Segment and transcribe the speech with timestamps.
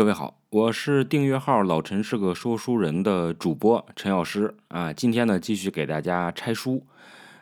[0.00, 4.90] 各位好，我是订阅号“老陈是个说书人”的主播陈老师啊。
[4.90, 6.86] 今天呢，继续给大家拆书。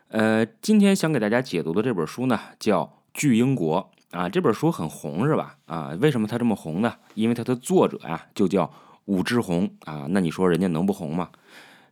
[0.08, 2.82] 呃，今天想给大家解读的这本书呢，叫
[3.14, 4.28] 《巨婴国》啊。
[4.28, 5.56] 这本书很红是吧？
[5.66, 6.94] 啊，为什么它这么红呢？
[7.14, 8.68] 因为它的作者呀，就叫
[9.04, 10.08] 武志红啊。
[10.10, 11.28] 那你说人家能不红吗？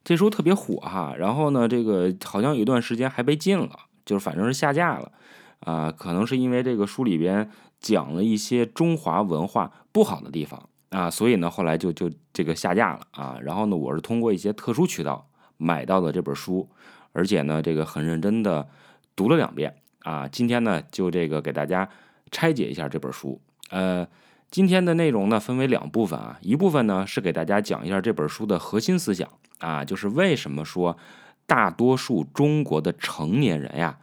[0.03, 1.14] 这书特别火哈。
[1.17, 3.71] 然后呢，这个好像有一段时间还被禁了，
[4.05, 5.12] 就是反正是下架了
[5.61, 5.93] 啊。
[5.96, 7.48] 可能是因为这个书里边。
[7.79, 13.38] 讲了一些中华文化不好的地方啊，所以呢，后来就就这个下架了啊。
[13.41, 16.68] 然后呢，我是通过一些特殊渠道买到的这本书，
[17.12, 18.68] 而且呢，这个很认真的
[19.16, 20.28] 读了两遍啊。
[20.28, 21.88] 今天呢，就这个给大家
[22.30, 23.40] 拆解一下这本书。
[23.70, 24.06] 呃，
[24.51, 29.26] 今天的内容呢，分为两部分啊，一部分呢是给大家讲一下这本书的核心思想
[29.60, 30.98] 啊，就是为什么说
[31.46, 33.98] 大多数中国的成年人呀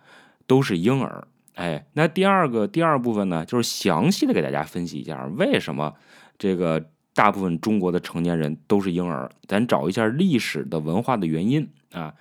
[0.48, 1.28] 都是婴儿。
[1.56, 5.94] 哎，那第二个第二部分呢，就是详细的给大家分析一下为什么
[6.38, 12.14] 这个大部分中国的成年人都是婴儿，咱找一下历史的文化的原因啊。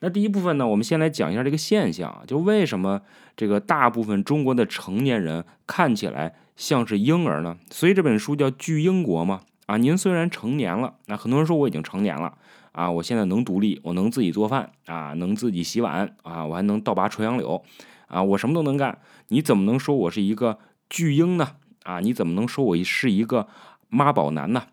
[0.00, 3.00] 那第一部分呢，我们先来讲一下这个现象，就为什么
[3.36, 7.56] 这个大部分中国的成年人看起来像是婴儿呢？
[7.70, 9.40] 所以这本书叫《巨婴国》嘛。
[9.66, 12.32] 啊，您虽然成年了，那很多人说我已经成年了
[12.70, 17.60] 啊，我现在能独立，我能自己做饭啊，能自己洗碗啊，我还能倒拔垂杨柳。
[18.06, 21.56] 啊，我什么都能干，你怎么能说我是一个巨婴呢？
[21.82, 23.48] 啊，你怎么能说我是一个
[23.88, 24.68] 妈宝男呢？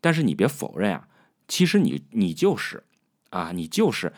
[0.00, 1.08] 但是你别否认啊，
[1.46, 2.82] 其实你你就是
[3.30, 4.12] 啊，你就是，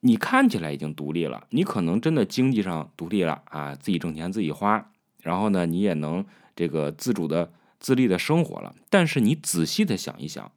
[0.00, 4.90] 你看起来已经独立了，你可能真的经济上独立了啊，自己挣钱自己花，
[5.22, 6.24] 然后呢，你也能
[6.56, 8.74] 这个自主的自立的生活了。
[8.90, 10.50] 但是你仔细的想一想，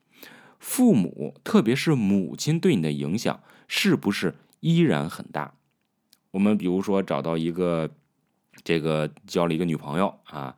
[0.59, 5.53] 父母特别是母亲对你的影响是不是依然很大？
[6.35, 7.89] 我们比如说找到一个，
[8.61, 10.53] 这个交了一个女朋友啊，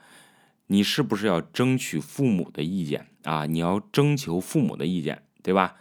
[0.65, 3.45] 你是不是要争取父母的意见啊？
[3.45, 5.75] 你要征求父母的意见，对吧？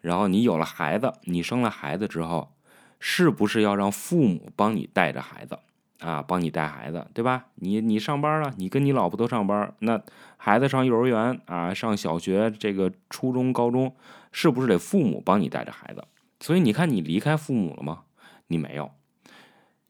[0.00, 2.52] 然后你有了孩子，你生了孩子之后，
[3.00, 5.58] 是不是要让父母帮你带着孩子
[5.98, 6.22] 啊？
[6.22, 7.46] 帮你带孩子，对吧？
[7.56, 10.00] 你你上班了，你跟你老婆都上班，那
[10.36, 13.96] 孩子上幼儿园啊，上小学，这个初中、高中，
[14.30, 16.04] 是不是得父母帮你带着孩子？
[16.38, 18.02] 所以你看，你离开父母了吗？
[18.46, 18.92] 你没有。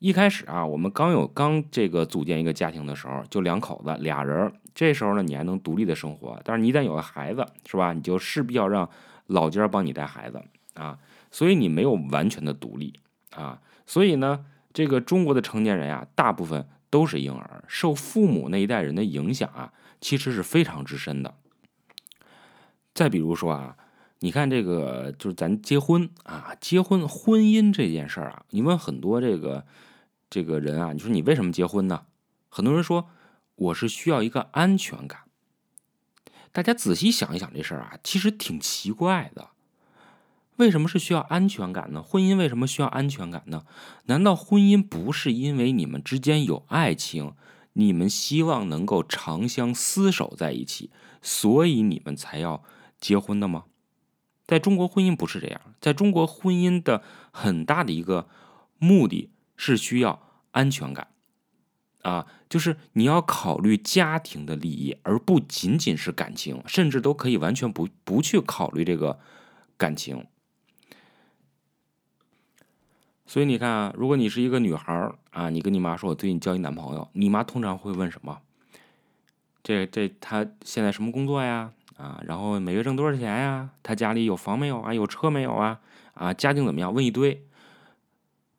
[0.00, 6.40] 一开始啊，我们刚有刚这个组建一个家庭的时候，就两口子俩人，这时候呢，你还能独立的生活。
[6.42, 7.92] 但是你一旦有了孩子，是吧？
[7.92, 8.88] 你就势必要让
[9.26, 10.98] 老家帮你带孩子啊，
[11.30, 12.98] 所以你没有完全的独立
[13.36, 13.60] 啊。
[13.84, 21.34] 所以呢，这个中国的成年人啊，大部分都是婴儿，受父母那一代人的影响啊，其实是非常之深的。
[22.94, 23.76] 再比如说啊，
[24.20, 29.66] 你看这个，就是咱结婚啊，结婚婚姻这件事儿啊，你问很多这个。
[30.30, 32.06] 这个人啊，你说你为什么结婚呢？
[32.48, 33.10] 很多人说
[33.56, 35.22] 我是需要一个安全感。
[36.52, 39.48] 大家仔细想一想这事儿啊，其实挺奇怪的。
[40.56, 42.02] 为什么是需要安全感呢？
[42.02, 43.64] 婚姻为什么需要安全感呢？
[44.06, 47.34] 难道婚姻不是因为你们之间有爱情，
[47.72, 50.90] 你们希望能够长相厮守在一起，
[51.22, 52.62] 所以你们才要
[53.00, 53.64] 结婚的吗？
[54.46, 55.60] 在中国，婚姻不是这样。
[55.80, 58.28] 在中国，婚姻的很大的一个
[58.78, 59.30] 目的。
[59.62, 60.18] 是需要
[60.52, 61.08] 安全感，
[62.00, 69.20] 啊，就是你要考虑家庭的利益，而不仅仅是感情，甚至都可以完全不不去考虑这个
[69.76, 70.24] 感情。
[73.26, 78.40] 所以你看啊，如果你是一个女孩啊，你跟你妈说，我最近交一男朋友，你妈通常会问什么？
[79.62, 81.70] 这这他现在什么工作呀？
[81.98, 83.68] 啊，然后每月挣多少钱呀？
[83.82, 84.94] 他家里有房没有啊？
[84.94, 85.80] 有车没有啊？
[86.14, 86.94] 啊，家境怎么样？
[86.94, 87.44] 问一堆。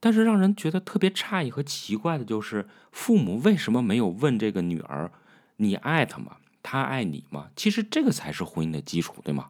[0.02, 5.12] 但是让人觉得特别诧异和奇怪的就是，父母为什么没有问这个女儿
[5.58, 6.38] ：“你爱他吗？
[6.64, 9.50] 他爱你吗？”其实这个才是婚姻的基础，对吗？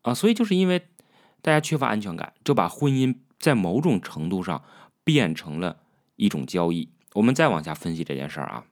[0.00, 0.88] 啊，所以就是因为
[1.42, 4.64] 大家缺乏安全感，就把婚姻在某种程度上
[5.04, 5.76] 变成了
[6.16, 6.88] 一种交易。
[7.12, 8.64] 我们再往下分析这件事儿啊，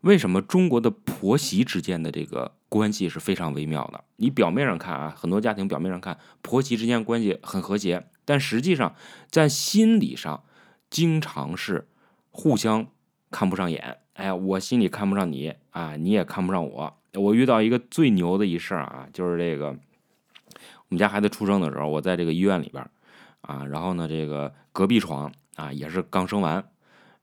[0.00, 4.02] 为什么中国的婆媳之间的这个关系是非常微妙的？
[4.16, 8.06] 你表面上看啊，很多家庭表面上看婆媳之间关系很和谐。
[8.30, 8.94] 但实际上，
[9.28, 10.44] 在心理上，
[10.88, 11.88] 经常是
[12.30, 12.86] 互相
[13.28, 13.96] 看不上眼。
[14.12, 16.96] 哎，我心里看不上你啊，你也看不上我。
[17.14, 22.88] 我遇到一个最牛的一事儿啊，就是这个我们家孩子出生的时候，我在这个医院里边
[23.40, 26.64] 啊，然后呢，这个隔壁床啊也是刚生完，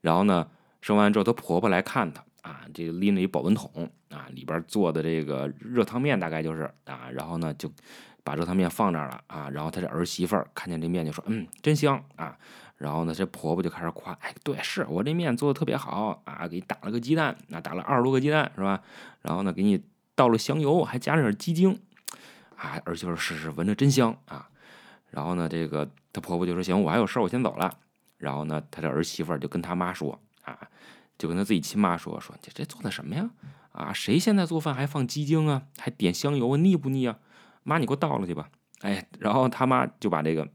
[0.02, 0.46] 然后呢，
[0.82, 7.72] 生完之后，她婆婆来看她啊，这个拎着一保温桶啊，里边做的这个热汤面，大概就是啊，然后呢就。
[8.28, 12.38] 把热汤面放那儿了啊，然后他这儿媳妇儿看见这面就说：“嗯，真香啊！”
[12.76, 18.84] 然后呢，这婆婆就开始夸：“哎，对，是我这面做的特别好啊，给你打了个鸡蛋，那打了二十多个鸡蛋是吧？
[19.22, 19.82] 然后呢，给你
[20.14, 21.80] 倒了香油，还加了点鸡精，
[22.58, 24.50] 啊，儿媳妇试试，闻着真香啊。
[25.10, 27.74] 然后呢，这个她婆婆就说：“行，我还有事儿，我先走了。”
[28.20, 30.60] 然后呢，她的儿媳妇儿就跟她妈说：“啊，
[31.18, 33.30] 就跟她自己亲妈说，说这这做的什么呀？
[33.72, 35.62] 啊，谁现在做饭还放鸡精啊？
[35.78, 36.58] 还点香油啊？
[36.58, 37.18] 腻不腻啊？
[37.68, 38.50] 妈，你给我倒了去吧。”
[38.82, 40.48] 哎，然后他妈就把这个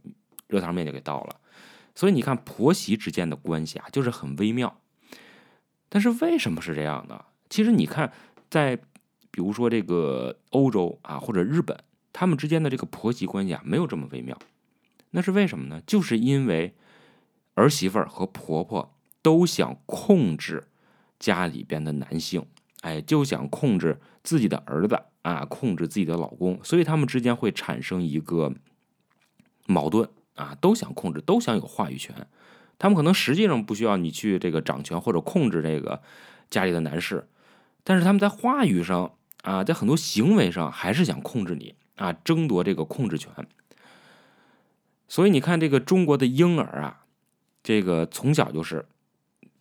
[0.47, 1.37] 热汤面就给倒了。
[1.95, 4.81] 所以你看，婆媳之间的关系啊，就是很微妙。
[5.89, 7.25] 但是为什么是这样呢？
[7.51, 8.13] 其实你看，
[8.49, 8.77] 在
[9.31, 11.77] 比如说这个欧洲啊，或者日本，
[12.13, 14.39] 他们之间的这个婆媳关系啊，没有这么微妙。
[15.11, 15.83] 那是为什么呢？
[15.87, 16.75] 就是因为
[17.55, 20.69] 儿媳妇儿和婆婆都想控制
[21.19, 22.47] 家里边的男性，
[22.81, 28.53] 哎，就想控制自己的儿子啊，控制自己的老公，所以他们之间会产生一个
[29.67, 32.15] 矛盾啊，都想控制，都想有话语权。
[32.79, 36.03] 他们可能实际上不需要你去这个掌权或者控制这个
[36.51, 37.29] 家里的男士，
[37.85, 43.31] 但是他们在话语上啊，在很多行为上还是想控制你啊，争夺这个控制权。
[45.07, 47.05] 所以你看，这个中国的婴儿啊，
[47.63, 48.87] 这个从小就是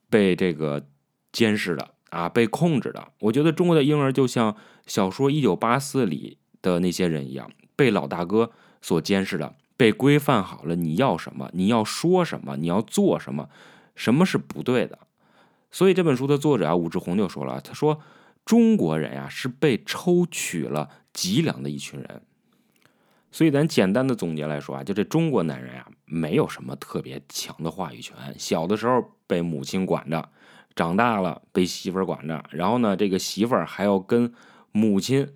[0.09, 0.87] 被这个
[1.31, 3.11] 监视的啊，被控制的。
[3.19, 4.55] 我觉得中国的婴儿就像
[4.85, 9.55] 小说《一九八四》里的那些人一样，被老大哥所监视的。
[9.75, 13.49] 被规范好了，你要什么，你要说什么，你要做什么，
[13.95, 14.99] 什么是不对的。
[15.71, 17.99] 所以这本书的作者啊，武志红就说了，他说
[18.45, 22.21] 中国人呀是被抽取了脊梁的一群人。
[23.31, 28.15] 所以咱简单的总结来说啊，就这中国男人呀，没有什么特别强的话语权。
[28.37, 30.29] 小的时候被母亲管着，
[30.75, 34.33] 长大了被媳妇管着，然后呢，这个媳妇还要跟
[34.71, 35.27] 母亲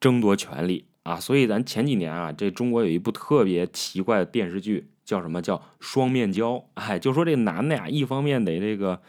[0.00, 0.86] 争夺权利。
[1.02, 6.64] 啊，所以咱前几年啊，这中国有一部特别奇怪的电视剧，叫什么叫双面胶？
[6.74, 9.00] 哎，就说这男的呀，一方面得这个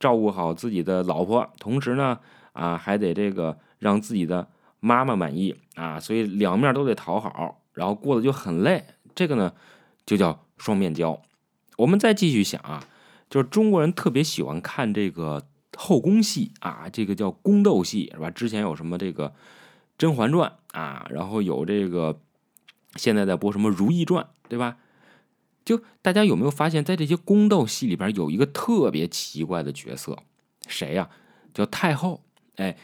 [0.00, 2.18] 照顾好自己的老婆，同时呢，
[2.54, 4.48] 啊，还得这个让自己的
[4.80, 8.84] 妈妈满意啊，所以两面都得讨好，然后过得就很累。
[9.14, 9.52] 这个呢，
[10.04, 11.22] 就叫双面胶。
[11.76, 12.82] 我们再继续想啊，
[13.34, 15.44] 就是中国人特别喜欢看这个
[15.76, 18.30] 后宫戏啊，这个叫宫斗戏是吧？
[18.30, 19.30] 之前有什么这个。
[19.98, 22.20] 《甄嬛传》啊，然后有这个，
[22.94, 24.76] 现在在播什么《如懿传》，对吧？
[25.64, 30.22] 就大家有没有发现，在这些宫斗戏里边，有一个特别奇怪的角色，
[30.68, 31.10] 谁呀？
[31.52, 32.22] 叫太后。
[32.54, 32.76] 哎，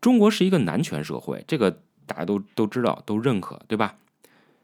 [0.00, 3.96] 中国是一个男权社会，这个大家都都知道，都认可，对吧？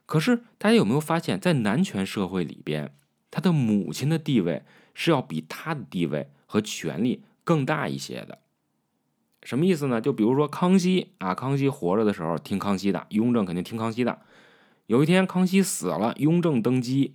[0.04, 2.92] 可是大家有没有发现，在男权社会里边，
[3.30, 4.64] 他的母亲的地位
[4.98, 8.40] 是要比他的地位和权力更大一些的。
[9.44, 10.00] 什么意思呢？
[10.00, 14.18] 就比如说康熙啊，康熙活着的时候听康熙的，雍正肯定听康熙的。
[14.86, 17.14] 有一天康熙死了，雍正登基，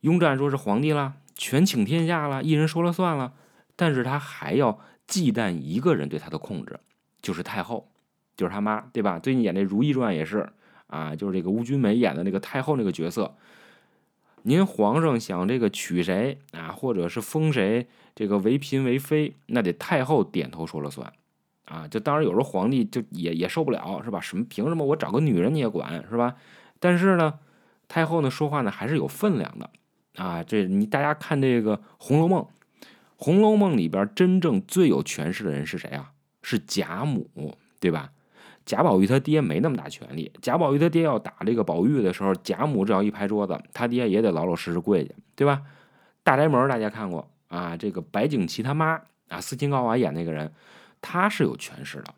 [0.00, 3.34] 雍正说是皇帝了，权倾天下了，一人说了算了。
[3.76, 6.80] 但是他还要忌惮一个人对他的控制，
[7.22, 7.88] 就是太后，
[8.36, 9.20] 就是他妈，对吧？
[9.20, 10.52] 最近演这《如懿传》也是
[10.88, 13.36] 啊，就是这个邬君梅演的那个太后那个角色。
[14.42, 21.12] 您皇上想这个娶谁啊，或者是封谁这个为嫔为妃，那得太后点头说了算。
[21.66, 24.20] 啊，就当然有时候皇帝就也也受不了，是吧？
[24.20, 26.34] 什么凭什么我找个女人你也管，是吧？
[26.80, 27.38] 但是呢，
[27.86, 29.70] 太后呢说话呢还是有分量的
[30.16, 30.42] 啊。
[30.42, 32.42] 这你大家看这个《红楼梦》，
[33.16, 36.10] 《红楼梦》里边真正最有权势的人是谁啊？
[36.42, 37.28] 是贾母，
[37.78, 38.10] 对吧？
[38.70, 40.30] 贾宝玉他爹没那么大权力。
[40.40, 45.62] 贾宝玉他爹要打这个宝玉的时候，贾母只要一拍桌子，他爹也得老老实实跪下，对吧？
[46.22, 47.76] 大宅门大家看过啊？
[47.76, 50.52] 这个白景琦他妈啊，斯琴高娃演那个人。
[51.00, 52.14] 他是有权势的，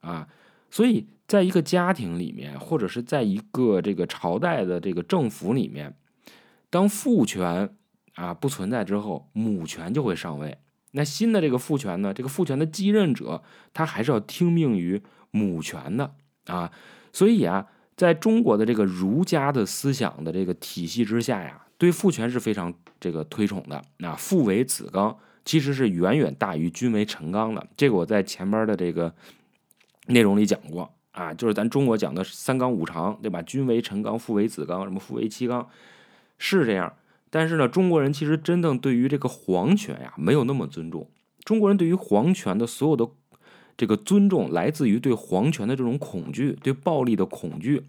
[0.00, 0.26] 啊，
[0.68, 5.94] 所以在一个家庭里面，或者是在一个这个朝代的这个政府里面，
[6.70, 7.70] 当父权
[8.16, 10.58] 啊不存在之后，母权就会上位。
[10.90, 15.00] 那新的这个父权呢，这个父权的继任者，他还是要听命于
[15.34, 16.14] 母权的
[16.46, 16.70] 啊。
[17.12, 23.82] 所以啊，在中国的这个儒家的思想的这个体系之下呀，对父权是非常这个推崇的。
[23.98, 25.18] 那父为子纲。
[25.46, 29.14] 其实是远远大于君为臣纲的，这个我在前边的这个
[30.06, 33.42] 内容里讲过啊，就是咱中国讲的三纲五常，对吧？
[33.42, 35.68] 君为臣纲，父为子纲，什么父为妻纲，
[36.38, 36.90] 是这样。
[37.28, 41.10] 但是呢，中国人其实真正对于这个皇权呀，没有那么尊重。
[41.44, 43.06] 中国人对于皇权的所有的
[43.76, 47.82] 这个尊重，来自于对皇权的这种恐惧，对暴力的恐惧。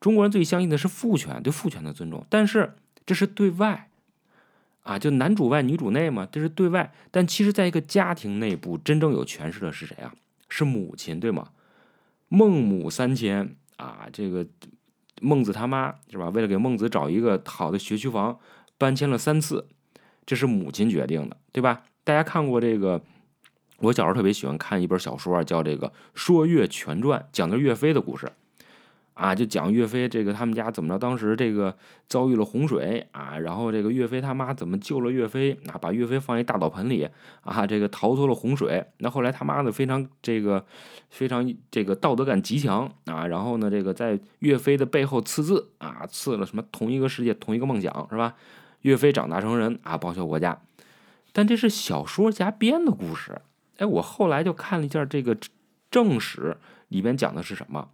[0.00, 3.88] 中国人最相信的是父权，对父权的尊重，但是这是对外。
[4.82, 6.92] 啊，就男主外女主内嘛，这是对外。
[7.10, 10.14] 但其实，在一个家庭内部，真正有权势的是谁啊？
[10.48, 11.48] 是母亲，对吗？
[12.28, 14.46] 孟母三迁啊，这个
[15.20, 16.28] 孟子他妈是吧？
[16.28, 18.38] 为了给孟子找一个好的学区房，
[18.78, 19.66] 搬迁了三次，
[20.24, 21.82] 这是母亲决定的，对吧？
[22.04, 23.00] 大家看过这个
[23.78, 28.30] 《我小时候特别喜欢看一本小说，叫这个《说岳全传》，讲的岳飞的故事。
[29.14, 31.74] 啊，就讲岳飞这个他们家怎么着，当时这个
[32.06, 37.08] 遭遇了洪水啊，然后这个岳飞他妈怎么救了岳飞啊，把岳飞放一大澡盆里
[37.40, 38.84] 啊，这个逃脱了洪水。
[38.98, 40.62] 那后来他妈呢非常这个
[41.08, 48.34] 非常这个道德感极强啊，然后呢这个在岳飞的背后刺字啊，刺了什么同一个世界同一个梦想是吧？
[48.82, 50.60] 岳飞长大成人啊，报效国家。
[51.32, 53.40] 但这是小说家编的故事。
[53.78, 55.36] 哎，我后来就看了一下这个
[55.90, 56.56] 正史
[56.88, 57.90] 里边讲的是什么。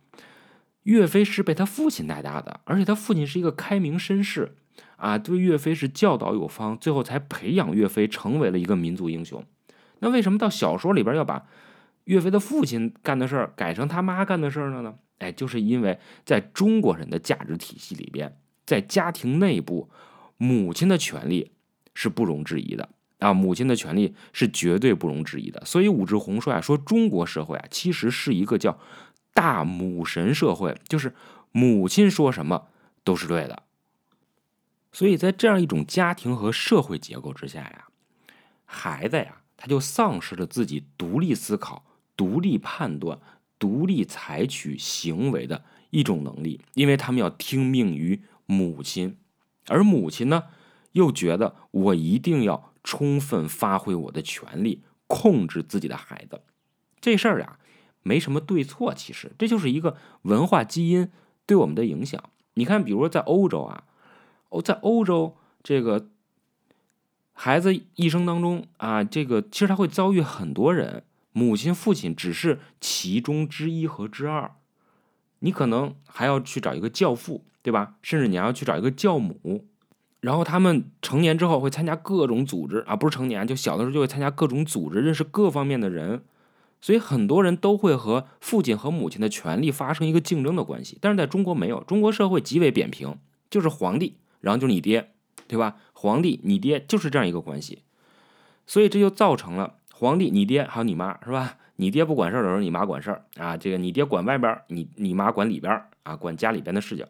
[0.85, 4.57] 岳飞是被他父亲带大的，而且他父亲是一个开明绅士，
[4.97, 9.45] 啊，对岳飞是教导有方，最后才培养岳飞成为了一个民族英雄。
[10.01, 11.47] 那为什么到小说里边要把
[12.05, 14.97] 岳飞的父亲干的事儿改成他妈干的事儿了呢？
[15.19, 18.37] 哎，就是因为在中国人的价值体系里边，
[18.67, 19.89] 在家庭内部，
[20.37, 21.53] 母亲的权利
[21.95, 22.89] 是不容置疑的
[23.23, 25.65] 啊，母亲的权利是绝对不容置疑的。
[25.65, 28.79] 所以武志红说啊，说中国社会啊，其实是一个叫。
[29.35, 31.15] 大母神社会就是
[31.53, 32.67] 母亲说什么
[33.03, 33.63] 都是对的，
[34.93, 37.87] 所以在这样一种家庭和社会结构之下呀，
[38.67, 41.83] 孩子呀他就丧失了自己独立思考、
[42.15, 43.19] 独立判断、
[43.59, 49.17] 独立采取行为的一种能力，因为他们要听命于母亲，
[49.69, 50.45] 而母亲呢
[50.93, 56.43] 又觉得我一定要充分发挥我的权利，控制自己的孩子，
[57.01, 57.59] 这事儿呀。
[58.05, 61.09] 没什么对错，其实这就是一个文化基因
[61.47, 62.21] 对我们的影响。
[62.55, 63.85] 你看，比如说在欧洲啊，
[64.49, 66.09] 哦，在欧洲这个
[67.33, 74.57] 孩子一生当中啊，这个其实他会遭遇很多人，母亲、父亲只是其中之一和之二，
[75.39, 77.95] 你可能还要去找一个教父，对吧？
[78.03, 79.69] 甚至你要去找一个教母，
[80.23, 86.23] 然后他们成年之后会参加各种组织啊，不是成年，就小的时候就会参加各种组织，认识各方面的人。
[86.81, 93.17] 所以很多人都会和父亲和母亲的权利发生一个竞争的关系，但是在中国没有，中国社会极为扁平，
[93.51, 95.11] 就是皇帝，然后就是你爹，
[95.47, 95.77] 对吧？
[95.93, 97.83] 皇帝，你爹就是这样一个关系，
[98.67, 101.57] 所以这就造成了皇帝、你爹还有你妈，是吧？
[101.77, 107.07] 你爹不管事儿的时候，你妈管事儿啊，这个你爹管外边，你你妈管里边啊，管家里边的事情，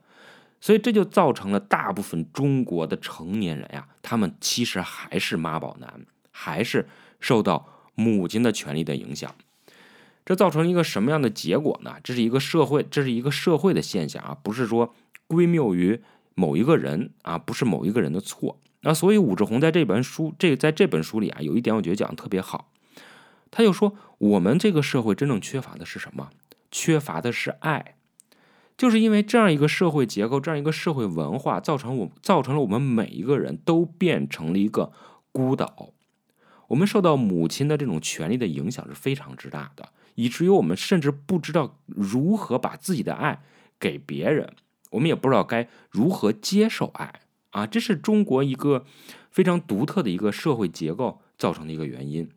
[0.62, 6.88] 所以这就造成了大部分中国的成年人呀，他们其实还是妈宝男，还是
[7.18, 9.34] 受到母亲的权利的影响。
[10.24, 11.96] 这造成一个什么样的结果呢？
[12.04, 14.94] 这是一个社会，这是一个社会的现象啊，不是说
[15.26, 16.00] 归谬于
[16.36, 18.60] 某一个人啊，不是某一个人的错。
[18.82, 22.70] 那所以武志红在这本书，这在这本书里啊，有一点我觉得讲的特别好。
[23.50, 26.30] 他就说，我们这个社会真正缺乏的是什么？
[26.70, 27.96] 缺乏的是爱，
[28.76, 34.92] 就是因为这样一个社会结构，这样一个社会文化，造成我造成了我们每一个人都变成了一个
[35.30, 35.90] 孤岛。
[36.68, 39.90] 我们受到母亲的这种权利的影响是非常之大的。
[40.14, 43.42] 以至于我们甚至不知道如何把自己的爱
[43.80, 44.54] 给别人，
[44.90, 47.66] 我们也不知道该如何接受爱啊！
[47.66, 48.84] 这是中国一个
[49.30, 52.28] 非常独特的一个社会结构造成的一个原因。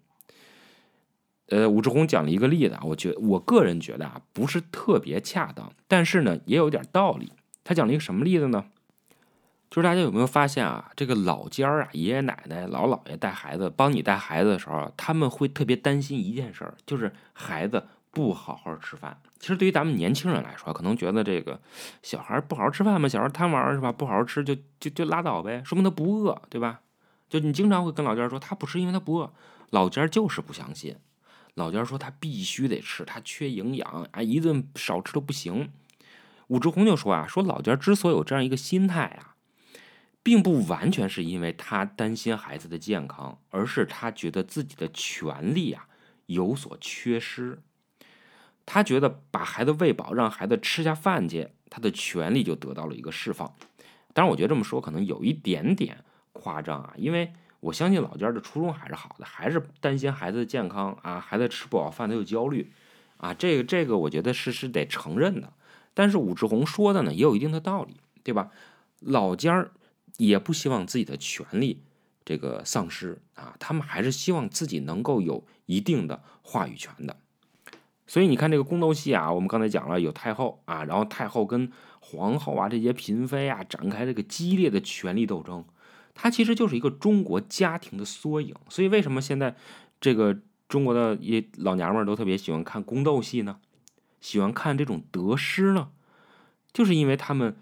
[1.49, 7.31] 呃，武志红讲了一个例子啊，我觉我个人觉得啊，不是特别恰当，但是呢，也有点道理。
[7.63, 8.65] 他讲了一个什么例子呢？
[9.69, 19.19] 就是大家有没有发现啊，这个老家儿啊，爷爷奶奶、老姥爷带孩子，帮你带孩子的时候，他们会特别担心一件事儿，就是孩子不好好吃饭。
[19.39, 21.59] 其实对于咱们年轻人来说，可能觉得这个
[22.01, 23.91] 小孩不好好吃饭嘛，小孩贪玩是吧？
[23.91, 26.79] 不好好吃就就就拉倒呗，说明他不饿，对吧？
[27.27, 29.31] 就你经常会跟老家说他不吃，因为他不饿。
[29.71, 30.95] 老家就是不相信，
[31.55, 35.71] 老家说他必须得吃，他缺营养啊，一顿少吃都不行。
[36.47, 39.31] 武志红就说啊，说老家之所以有这样一个心态啊。
[40.21, 45.88] 并不完全是因为他担心孩子的健康，而是他觉得自己的权利啊
[46.25, 47.62] 有所缺失。
[48.65, 53.55] 他觉得把孩子喂饱，让孩子吃下饭去，他的权利就得到了一个释放。
[54.13, 57.31] 当然，我觉得这么说可能有一点点夸张啊，因为
[57.65, 62.72] 我相信老家的初衷还是好的，还是担心孩子的健康啊，孩子吃不饱饭他有焦虑
[63.17, 65.51] 啊，这个这个我觉得是是得承认的。
[65.93, 68.51] 但是武志红说的呢也有一定的道理，对吧？
[69.00, 69.72] 老家儿。
[70.17, 71.84] 也不希望自己的权利
[72.24, 77.17] 这个丧失啊，他们还是希望自己能够有一定的话语权的。
[78.07, 81.69] 所以你看这个宫斗戏啊，我们刚才讲了有太后啊，然后太后跟
[82.00, 85.65] 皇后啊这些嫔妃啊展开这个激烈的权力斗争，
[86.15, 88.55] 它其实就是一个中国家庭的缩影。
[88.67, 89.55] 所以为什么现在
[90.01, 90.36] 这个
[90.67, 93.60] 中国的一老娘们都特别喜欢看宫斗戏呢？
[94.19, 95.89] 喜欢看这种得失呢？
[96.74, 97.55] 就是因为他们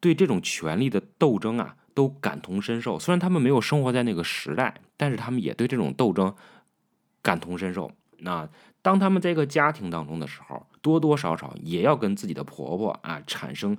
[0.00, 1.76] 对这种权力的斗争啊。
[1.94, 6.34] 都感同身受，虽然他们没有生活在那个时代，但是他们也对这种斗争
[7.20, 8.48] 感同身受那
[8.80, 13.76] 当他们在一个家庭当中的时候，多多少少也要跟自己的婆婆啊产生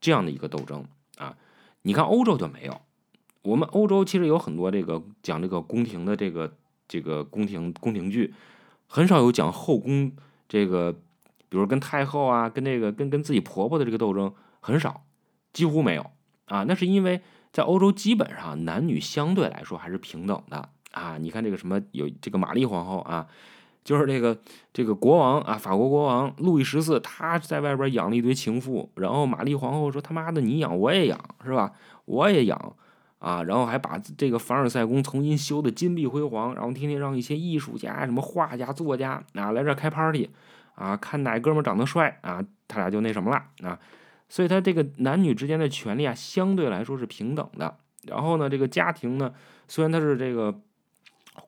[0.00, 1.36] 这样的一个斗争啊。
[1.82, 2.80] 你看欧洲就没有，
[3.42, 6.52] 我们欧洲其实有很多这个讲这个宫廷的这个
[6.86, 8.34] 这个宫廷宫廷剧，
[8.86, 10.12] 很少有讲后宫
[10.48, 10.92] 这个，
[11.48, 15.02] 比如跟太后啊，跟这个跟跟自己婆婆的这个斗争很少，
[15.52, 16.10] 几乎没有
[16.46, 16.64] 啊。
[16.64, 17.20] 那是因为
[17.52, 21.18] 在欧洲基本上男女相对来说还是平等的啊。
[21.18, 23.26] 你看这个什么有这个玛丽皇后啊。
[23.84, 24.36] 就是这个
[24.70, 31.72] 这个国王啊，法国国王路易十四，他在外边养了一堆情妇，然后玛丽皇后说：“他妈的，你养我也养，是吧？
[32.04, 32.76] 我也养
[33.18, 40.30] 啊！”然后还把这个凡尔赛宫重新修的金碧辉煌，然后天天让一些艺术家、什么画家、作家啊来这开 party
[40.74, 43.78] 啊，看哪哥们长得帅啊，他俩就那什么了啊。
[44.28, 47.76] 所以他这个男女之间的权利啊，相对来说是平等的。
[48.04, 49.32] 然后呢，这个家庭呢，
[49.66, 50.60] 虽然他是这个。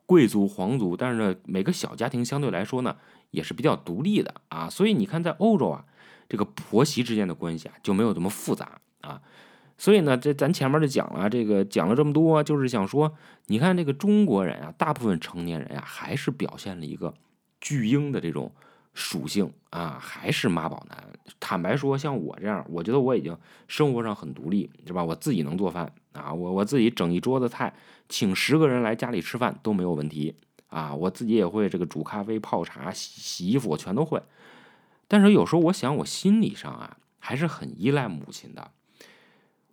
[0.05, 2.95] 贵族皇族，但是呢，每个小家庭相对来说呢，
[3.31, 4.69] 也是比较独立的啊。
[4.69, 5.83] 所以你看，在欧洲啊，
[6.29, 9.21] 这个婆媳之间的关系啊，就没有这么复杂啊。
[9.81, 13.11] 所以呢，这咱前面就讲了，这个讲了这么多，就是想说，
[13.47, 17.11] 你看这个中国人啊，大部分成年人呀，还是表现了一个
[17.59, 18.53] 巨婴的这种
[18.93, 21.03] 属性啊，还是妈宝男。
[21.39, 23.35] 坦白说，像我这样，我觉得我已经
[23.67, 25.03] 生活上很独立，是吧？
[25.03, 27.73] 我自己能做饭啊，我我自己整一桌子菜。
[28.07, 30.35] 请十个人来家里吃饭都没有问题
[30.67, 30.93] 啊！
[30.93, 34.21] 我自己也会这个煮咖啡、泡茶、洗洗衣服，我全都会。
[35.07, 38.69] 但是有时候我想，我心理上啊还是很依赖母亲的。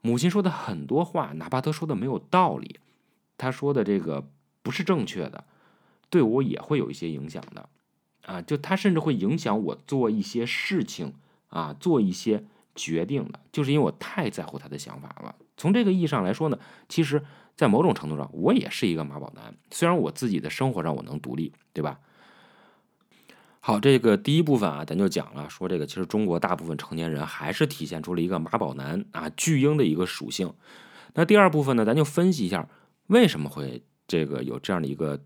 [0.00, 2.78] 母亲说的很多话，哪怕她说的没有道理，
[3.37, 4.28] 她说的这个
[4.62, 5.45] 不是正确的，
[6.11, 7.69] 对我也会有一些影响的
[8.25, 8.43] 啊！
[8.43, 11.14] 就她甚至会影响我做一些事情
[11.49, 15.35] 啊，做一些决定的，就是因为我太在乎她的想法了。
[15.57, 17.25] 从这个意义上来说呢，其实。
[17.59, 19.52] 在某种程度上，我也是一个妈宝男。
[19.73, 21.99] 虽然我自己的生活上我能独立，对吧？
[23.69, 30.50] 好，这个第一部分啊，咱就讲了，说这个其实中国大部分成年人还是体现出了一个妈宝男啊巨婴的一个属性。
[31.13, 32.67] 那第二部分呢，咱就分析一下
[33.09, 35.21] 为什么会这个有这样的一个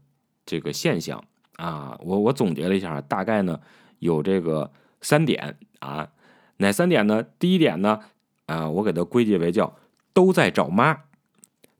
[0.45, 1.23] 这个现象
[1.55, 1.97] 啊。
[2.01, 3.61] 我我总结了一下，大概呢
[4.01, 6.09] 有这个三点啊，
[6.57, 7.23] 哪三点呢？
[7.39, 8.01] 第一点呢，
[8.47, 9.77] 啊，我给它归结为叫
[10.13, 11.03] 都在找妈。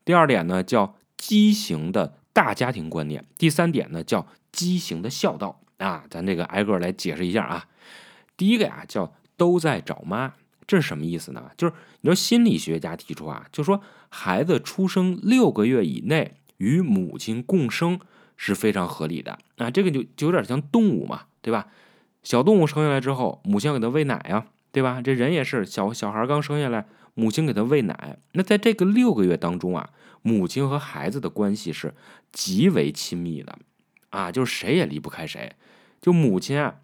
[0.05, 6.05] 第二点呢，叫畸形的大家庭观念；第三点呢，叫畸形的孝道啊。
[6.09, 7.67] 咱这个挨个来解释一下啊。
[8.37, 10.33] 第一个呀，叫都在找妈，
[10.67, 11.51] 这是什么意思呢？
[11.57, 18.01] 就是你说心理学家提出啊，就说孩子出生六个月以内与母亲共生
[18.37, 19.71] 是非常合理的啊。
[19.71, 21.69] 这个就就有点像动物嘛，对吧？
[22.23, 25.03] 小动物生下来之后，母亲要给它喂奶呀，对吧？
[25.03, 26.87] 这人也是，小小孩刚生下来。
[27.15, 29.91] 母亲给他喂奶，那在这个六个月当中啊，
[30.23, 31.95] 母亲和孩子的关系是
[32.33, 33.59] 极为亲密的，
[34.09, 35.53] 啊，就是谁也离不开谁。
[36.03, 36.75] 就母亲啊，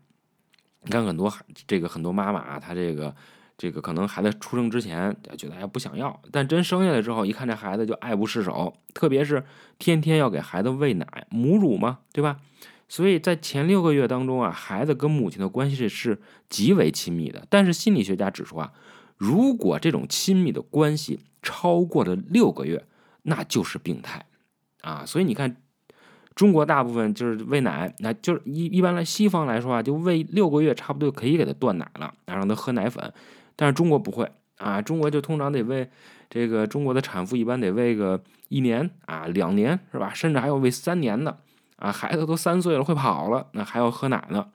[0.84, 3.14] 你看很多孩这个很多妈妈啊，她这个
[3.58, 9.44] 这个可能孩子出生之前觉得还不想要，但真生下来之后，一看这孩子就爱不释手，特别是
[9.78, 12.38] 天天要给孩子喂奶，母乳嘛，对吧？
[12.88, 17.44] 所以在前六个月当中啊，孩子跟母亲的关系是极为亲密的。
[17.50, 18.72] 但是心理学家指出啊。
[19.20, 22.86] 如果这种亲密的关系超过了六个月，
[23.22, 24.26] 那就是病态
[24.82, 25.04] 啊！
[25.04, 25.56] 所以你看，
[26.38, 33.12] 中国大部分就是喂奶，那就是一一般来西方来说啊，就喂六个月差不多就可以给他断奶了，啊，让他喝奶粉。
[33.56, 35.90] 但是中国不会啊，中国就通常得喂
[36.30, 40.12] 这个中国的产妇一般得喂个一年啊，两年是吧？
[40.14, 41.36] 甚至还要喂三年的
[41.74, 44.46] 啊，孩子都三岁了会跑了，那还要喝奶呢。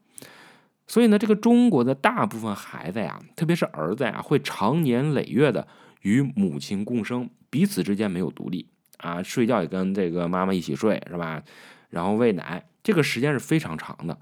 [0.87, 5.67] 所以呢，这个中国的大部分孩子呀，特别是儿子呀，会长年累月的
[6.03, 8.67] 与母亲共生，彼此之间没有独立
[9.03, 11.43] 啊，睡觉也跟这个妈妈一起睡，是吧？
[11.89, 14.17] 然后喂奶，这个时间是非常长的，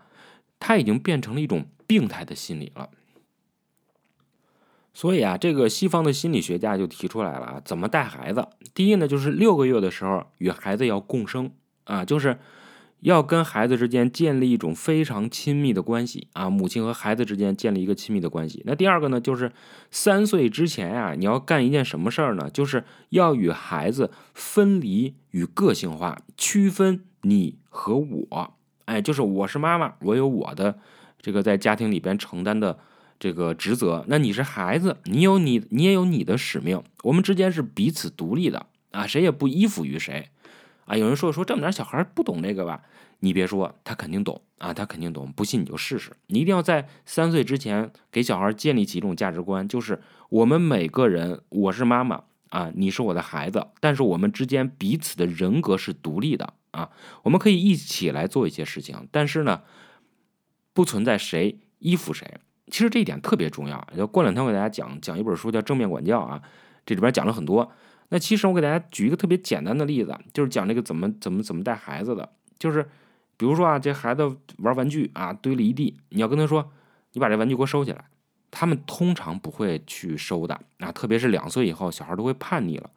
[0.60, 2.90] 他已经变成了一种病态的心理了。
[4.94, 8.48] 所以啊，这个西方的心理学家就提出来了啊，怎么带孩子？
[8.74, 11.52] 第一呢，就是六个月的时候与孩子要共生
[11.86, 12.38] 啊，就是。
[13.02, 18.62] 要跟孩子之间建立一种非常亲密的关系啊，母亲和孩子之间建立一个亲密的关系。
[18.66, 19.52] 那第二个呢，就是
[19.90, 22.50] 三岁之前呀，你要干一件什么事儿呢？
[22.50, 28.54] 就是要与孩子分离与个性化，区分你和我。
[28.86, 30.78] 哎，就是我是妈妈，我有我的
[31.22, 32.78] 这个在家庭里边承担的
[33.20, 34.04] 这个职责。
[34.08, 36.84] 那你是孩子，你有你，你也有你的使命。
[37.04, 40.30] 我们之间是彼此独立的啊，谁也不依附于谁。
[40.92, 42.82] 啊，有人说说这么点小孩不懂这个吧？
[43.20, 45.32] 你别说，他肯定懂啊，他肯定懂。
[45.32, 46.12] 不信你就试试。
[46.28, 56.90] 你一定要在三岁之前给小孩建立起一种价值观，就是我们每个人，我是妈妈啊，你是我的孩子，但是我们之间彼此的人格是独立的啊。
[57.24, 59.62] 我们可以一起来做一些事情，但是呢，
[60.74, 62.30] 不存在谁依附谁。
[62.68, 63.88] 其实这一点特别重要。
[63.96, 66.42] 就过两天我给大家讲讲一本书叫《正面管教》啊，
[66.86, 67.72] 这里边讲了很多。
[68.14, 72.30] 那其实我给大家举一个特别简单的例子，就是讲这个怎么怎么怎么带孩子的。
[72.60, 72.84] 就是
[73.38, 74.24] 比如说啊，这孩子
[74.58, 76.72] 玩玩具啊，堆了一地，你要跟他说，
[77.14, 78.06] 你把这玩具给我收起来。
[78.52, 82.90] 他们通常不会去收的啊，特别是两岁以后，小孩都会叛逆了。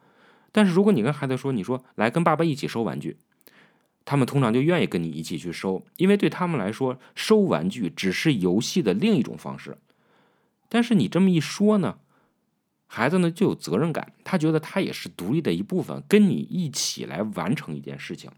[0.51, 3.17] 但是如果你跟孩子说，你说来跟爸爸一起收玩具。
[4.03, 9.77] 他们通常就愿意跟你一起去收，因为对他们来说，收玩具只是游戏的另一种方式。
[10.69, 11.97] 但是你这么一说呢，
[12.87, 18.31] 孩子呢就有责任感，他觉得他也是独立的一部分，跟你一起来完成一件事情，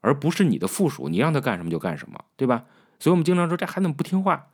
[0.00, 2.64] 而不是你的附属，你让他干什么就干什么，对吧？
[2.98, 4.48] 所以我们经常说这孩子不听话，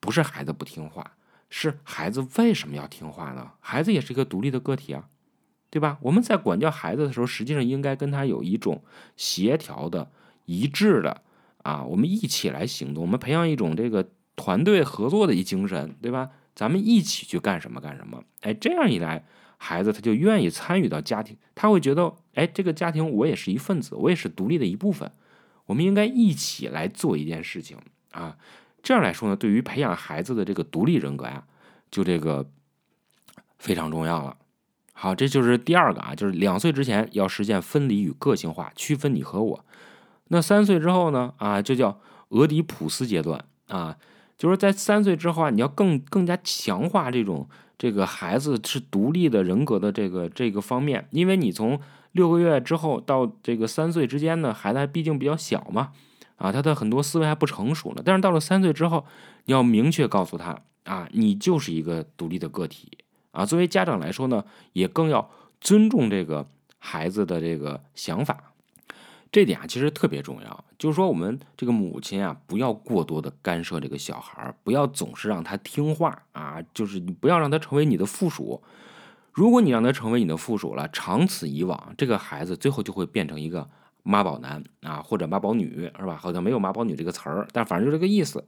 [0.00, 1.12] 不是孩子不听话，
[1.50, 3.52] 是孩子为什么要听话呢？
[3.60, 5.08] 孩子也是一个独立的个体啊。
[5.68, 5.98] 对吧？
[6.00, 8.82] 我们在管教孩子的时候，实际上应该跟他有一种
[9.16, 10.10] 协调的、
[10.46, 11.22] 一致的
[11.64, 16.30] 啊，我们一起来行动，我们培养一种这个团队合作的一精神，对吧？
[16.56, 18.24] 咱们一起去干什么干什么？
[18.40, 19.24] 哎，这样一来，
[19.58, 25.12] 孩子他就愿意参与到家庭，他会觉得，哎，这个家庭我也是一份子，我也是独立的一部分，
[25.66, 27.76] 我们应该一起来做一件事情
[28.10, 28.36] 啊。
[28.82, 31.44] 这样来说呢，对于培养孩子的这个独立人格呀，
[31.90, 32.48] 就这个
[33.58, 34.36] 非常重要了。
[34.94, 39.64] 好，这就是第二个啊，就是两岁之前要实现分离与个性化，区分你和我。
[40.28, 41.34] 那三岁之后呢？
[41.36, 43.96] 啊，就叫俄狄浦斯阶段啊，
[44.36, 51.80] 就是在三岁之后啊，你要更更加强化这种这个孩子是独立的人格的这个这个方面，因为你从
[52.12, 55.92] 六个月之后到这个三岁之间呢，孩子还毕竟比较小嘛，
[56.36, 58.02] 啊，他的很多思维还不成熟呢。
[58.04, 59.04] 但是到了三岁之后，
[59.44, 62.90] 你要明确告诉他啊，你就是一个独立的个体。
[63.32, 66.46] 啊，作为家长来说呢，也更要尊重这个
[66.78, 68.54] 孩子的这个想法，
[69.30, 70.64] 这点啊其实特别重要。
[70.78, 78.62] 就是说，我们这个母亲啊，不要过多的干涉这个小孩儿，不要总是让他听话啊，就是你不要让他成为你的附属。
[79.32, 83.68] 如果你让他成为你的附属了，长此以往，这个孩子最后就会变成一个
[84.02, 86.16] 妈宝男啊，或者妈宝女，是吧？
[86.16, 88.46] 好像没有妈宝女这个词儿，但反正就这个意思。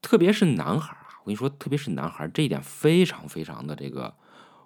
[0.00, 1.20] 特别是男孩啊。
[1.22, 4.14] 我跟你说，特别是男孩，这一点非常非常的这个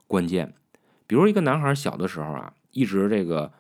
[0.07, 0.55] 关键。
[1.07, 3.53] 比如一个男孩小的时候啊，一直这个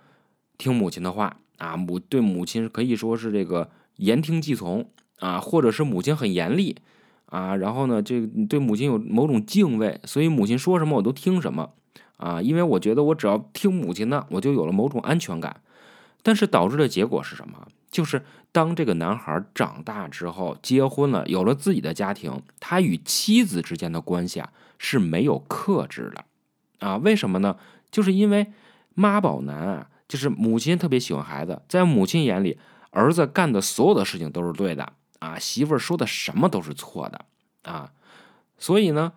[0.62, 6.76] 听母亲的话啊，母对母亲可以说是这个言听计从啊，或者是母亲很严厉
[7.26, 11.70] 啊，然后呢，这对母亲有某种敬畏，所以母亲说什么我都听什么
[12.16, 15.60] 啊，因为我觉得我只要听母亲的，我就有了某种安全感。
[16.22, 17.66] 但是导致的结果是什么？
[17.90, 18.22] 就是
[18.52, 26.24] 当这个男孩长大之后，结婚了，有了自己的家庭，他与妻子之间的关系啊是没有克制的，
[26.78, 27.56] 啊，为什么呢？
[27.90, 28.52] 就是因为
[28.94, 32.58] 妈宝男啊，就是母亲特别喜欢孩子，在母亲眼里，
[32.90, 37.24] 儿子干的所有的事情都是对的，啊，媳妇儿说的什么都是错的，
[37.62, 37.90] 啊，
[38.58, 39.14] 所以呢，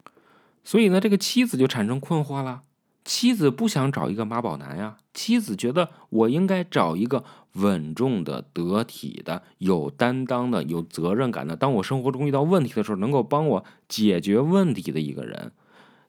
[0.64, 2.62] 所以呢，这个妻子就产生困惑了。
[3.04, 11.58] 妻子不想找一个妈宝男呀，妻子觉得我应该找一个稳重的、得体的、有担当的、有责任感的。
[11.58, 15.52] 当我生活中遇到问题的时候，能够帮我解决问题的一个人。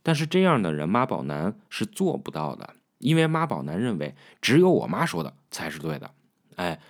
[0.04, 2.74] 但是这样的人，妈宝男是做不到的，
[3.06, 6.10] 因为妈宝男认为只有我妈说的才是对的。
[6.56, 6.80] 哎，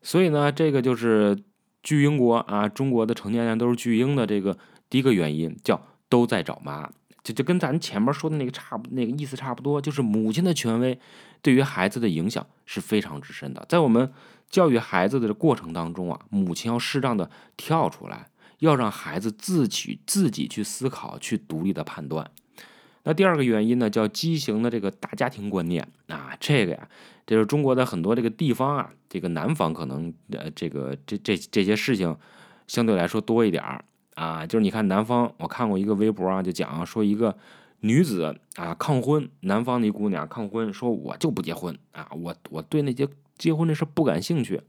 [0.00, 1.38] 所以呢，这个就是
[1.82, 4.56] 巨婴国啊，中国的成年人都是巨婴的这个
[4.88, 6.90] 第一个原因，叫都在找妈。
[7.22, 10.98] 就就跟咱前面说的那个差不那个意思差不多，就是母亲的权威
[11.42, 13.66] 对于孩子的影响是非常之深的。
[13.68, 14.10] 在我们
[14.48, 22.30] 教育孩子的过程当中啊，母亲要适当的跳出来，要让孩子自己自己去思考，去独立的判断。
[23.06, 26.88] 那第二个原因呢，叫畸形的这个大家庭观念啊，这个呀，
[27.24, 32.16] 这是中国的很多这个地方啊，这个南方可能呃这个这这这些事情
[32.66, 33.84] 相对来说多一点儿。
[34.14, 37.36] 啊，就是你看南方，我看过一个微博啊，就讲说一个
[37.80, 43.06] 女子啊抗婚，南方的一姑娘抗婚，说我就不结婚啊，我我对那些
[43.38, 44.60] 结婚的事不感兴趣。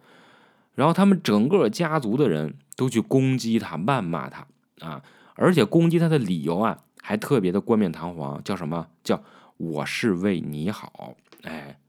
[0.75, 4.45] 然后他们整个家族的人都去攻击她、谩骂她
[4.81, 5.01] 啊，
[5.33, 9.23] 而且攻击她的理由啊还特别的冠冕堂皇，叫什么叫
[9.55, 11.15] 我是为你好？
[11.43, 11.79] 哎，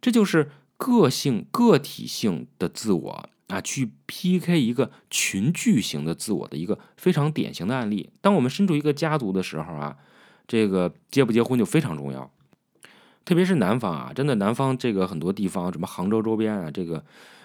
[0.00, 3.30] 这就是个性、个体性的自我。
[3.46, 8.10] 啊，去 PK 一个群聚型的自我的一个非常典型的案例。
[8.20, 9.96] 当我们身处一个家族的时候啊，
[10.48, 12.28] 这个结不结婚就非常重要。
[13.24, 17.04] 特别是南方啊，真的南方这个很多地方，什么杭州周边啊，这个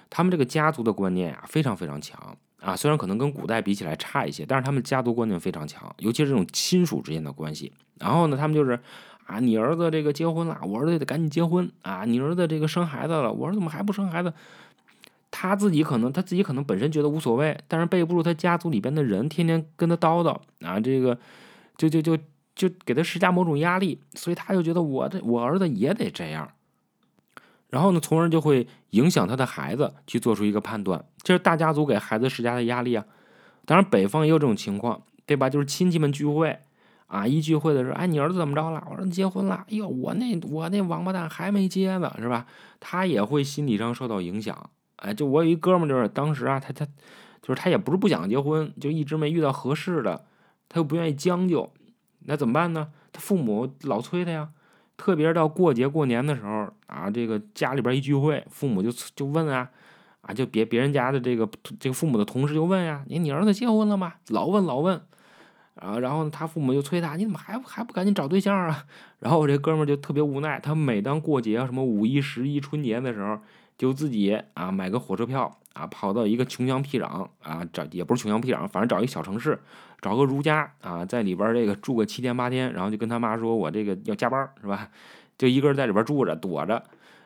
[0.10, 2.76] 他们这个家族的观念啊非常非常强啊。
[2.76, 7.74] 虽然可能跟古代比起来差一些，但是他们家族观念非常强，尤其是这种亲属之间的关系。
[8.00, 8.80] 然后呢，他们就是
[9.26, 12.06] 啊，你儿子这个结婚了，我儿子得赶紧结婚啊。
[12.06, 14.34] 你儿子这个生孩子了，我儿子怎么还不生孩子？
[15.34, 21.17] 他自己可能他自己可能本身觉得无所谓，但是背不住他家族里边的人天天跟他叨叨啊，这个
[21.78, 22.17] 就就就
[22.54, 26.52] 就给他施加某种压力，所以他就觉得我这我儿子也得这样。
[27.71, 33.03] 然后呢，从而就会影响他的孩子去做出一个判断，这是大家族给孩子施加的压力啊。
[33.65, 35.49] 当然，北方也有这种情况，对吧？
[35.49, 36.60] 就是亲戚们聚会
[37.07, 38.86] 啊，一聚会的时候，哎，你儿子怎么着了？
[38.89, 39.65] 我儿子结婚了。
[39.69, 42.45] 哎呦，我那我那王八蛋还没结呢，是吧？
[42.81, 44.69] 他也会心理上受到影响。
[44.97, 46.86] 哎，就我有一哥们，就是当时啊，他他
[47.41, 50.25] 就是他也不是不想结婚，就一直没遇到合适的，
[50.67, 51.71] 他又不愿意将就，
[52.25, 52.89] 那怎么办呢？
[53.13, 54.49] 他父母老催他呀。
[54.97, 59.69] 特别是到过节过年的时候啊，这个家里边一聚会，父母就就问啊，
[60.21, 61.49] 啊，就别别人家的这个
[61.80, 64.13] 这个父母的同事就问呀，你你儿子结婚了吗？
[64.30, 65.01] 老问老问，
[65.75, 68.86] 啊，然后他父母就催他，你怎么还还不赶紧找对象啊？
[69.19, 73.39] 然后我这哥们就特别无奈，他每当过节啊什么五一、十一、春节的时候，
[73.77, 79.60] 就自己啊买个火车票啊，跑到一个穷乡僻壤啊，找也不是穷乡僻壤，反正找一小城市。
[80.01, 84.89] 找个如家啊，在里边这个住个七天八天，然后就跟他妈说：“我这个要加班，是吧？”
[85.38, 86.84] 就一个人在里边住着躲着，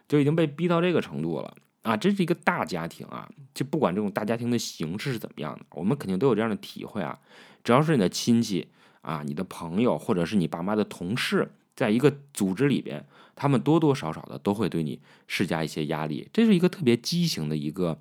[0.09, 1.53] 就已经被逼到这个程度了
[1.83, 1.95] 啊！
[1.95, 7.17] 这是一个大家庭啊，就不管这种大家庭的形式是怎么样的，我们肯定都有这样的体会啊。
[7.63, 8.67] 只要是你的亲戚
[9.01, 17.99] 啊、你的朋友，或者是你爸妈的同事，在一个组织里边，他们多多少少的都会对你施加一些压力，这是一个特别畸形的一个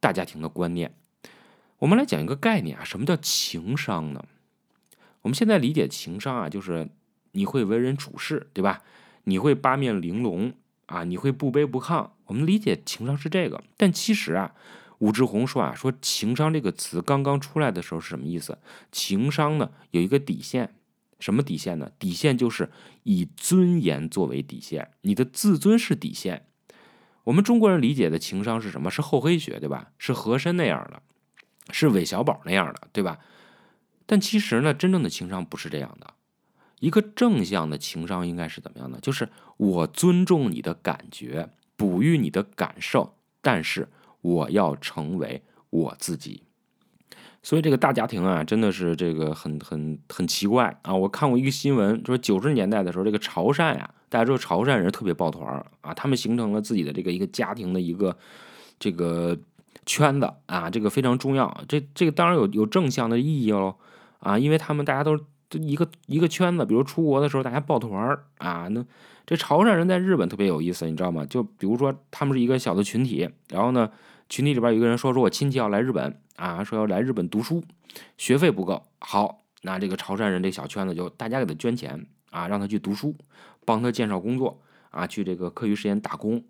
[0.00, 0.94] 大家庭的观念。
[1.78, 4.24] 我们来讲一个概念啊，什么叫情商呢？
[5.22, 6.88] 我们现在理解情商啊，就是
[7.32, 8.82] 你会为人处事，对吧？
[9.24, 10.52] 你会八面玲珑
[10.86, 12.10] 啊，你会不卑不亢。
[12.26, 14.52] 我们理解情商是这个，但其实啊，
[14.98, 18.58] 武志红说啊，说情商这个词刚刚出来的时候是什么意思？
[18.90, 20.74] 情商呢有一个底线，
[21.22, 21.92] 什么底线呢？
[22.00, 22.68] 底线就是
[23.04, 26.46] 以尊严作为底线，你的自尊是底线。
[27.22, 28.90] 我们中国人理解的情商是什么？
[28.90, 29.92] 是厚黑学，对吧？
[29.98, 31.00] 是和珅那样的。
[31.70, 33.20] 是韦小宝那样的，对吧？
[34.04, 36.14] 但其实呢，真正的情商不是这样的。
[36.80, 38.98] 一个正向的情商应该是怎么样的？
[38.98, 43.88] 就是我尊重你的感觉，哺育你的感受，但是
[44.20, 46.42] 我要成为我自己。
[47.42, 50.94] 所以这个大家庭啊，真的是这个很很很奇怪啊！
[50.94, 58.16] 我看过一个新闻，说九十年代的时候，这个潮汕呀，大家知道潮汕人特别抱团啊，他们形成了自己的这个一个家庭的一个
[58.78, 59.38] 这个。
[59.84, 61.60] 圈子啊，这个非常重要。
[61.66, 63.74] 这这个当然有有正向的意义喽
[64.20, 65.18] 啊，因为他们大家都
[65.50, 66.64] 一个一个圈子。
[66.64, 68.68] 比如出国的时候，大家抱团儿啊。
[68.70, 68.84] 那
[69.26, 71.26] 这潮汕人在日本特别有意思，你知道吗？
[71.26, 73.90] 就比如说他们是一个小的群体，然后呢，
[74.28, 77.62] 群体里边有一个人说说我亲戚要来日本啊，说要来日本读书，
[78.16, 78.82] 学费不够。
[79.00, 83.14] 好，那这个潮汕人这小圈子就大家给他捐钱啊，让他去读书，
[83.64, 86.42] 帮他介绍工作啊，去这个课余时间打工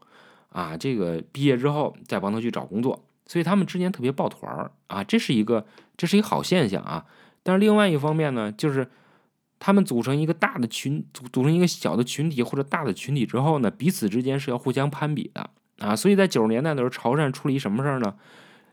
[0.51, 3.05] 啊，这个毕业之后再帮他去找工作。
[3.25, 5.67] 所以他们之间特别抱团儿啊，这是一个
[5.97, 7.07] 这是一个好现象啊。
[7.43, 8.91] 但是另外一方面呢，就是
[9.59, 15.97] 他们组成一个大的群，组组成一个小的群体或者大的群体之后呢，彼此之间是要互相攀比的啊。
[15.97, 18.15] 所以在九十年代的时候，潮汕出了一什么事儿呢？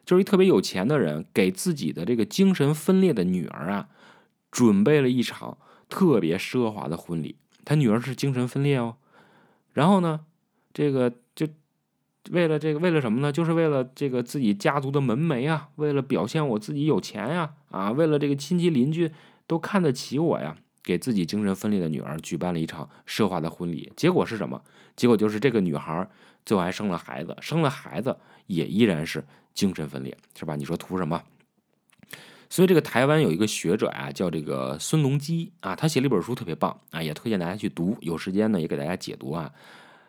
[0.09, 3.89] 就是一特别有钱的人给自己的这个精神分裂的女儿啊，
[4.49, 7.35] 准备了一场特别奢华的婚礼。
[7.63, 8.95] 他女儿是精神分裂哦，
[9.71, 10.21] 然后呢，
[10.73, 11.47] 这个就。
[12.31, 13.31] 为了这个，为了什么呢？
[13.31, 19.11] 就是为了这个自己家族的门楣啊，为了表现我自己有钱呀，啊，为了这个亲戚邻居
[19.45, 23.91] 都看得起我呀，给自己精神分裂的女儿举办了一场奢华的婚礼。
[23.95, 24.61] 结果是什么？
[24.95, 26.07] 结果就是这个女孩
[26.45, 29.23] 最后还生了孩子，生了孩子也依然是
[29.53, 30.55] 精神分裂，是吧？
[30.55, 31.21] 你说图什么？
[32.49, 37.95] 所以这个台湾有一个学者呀，叫这个孙隆基啊，他写了一本书特别棒啊，也推荐大家去读。
[38.01, 39.51] 有时间呢，也给大家解读啊。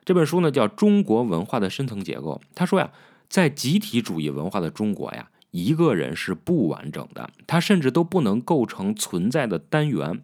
[0.05, 2.41] 这本书呢叫《中国文化的深层结构》。
[2.55, 2.91] 他说呀，
[3.29, 10.23] 在集体主义文化的中国呀，一个人是不完整的，他甚至都不能构成存在的单元。